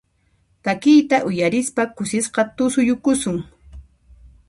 [0.67, 3.37] Takiqta uyarispa kusisqa tusuyukusun.